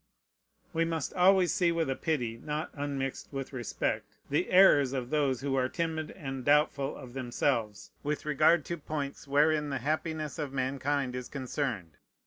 [0.73, 5.41] We must always see with a pity not unmixed with respect the errors of those
[5.41, 10.53] who are timid and doubtful of themselves with regard to points wherein the happiness of
[10.53, 11.97] mankind is concerned.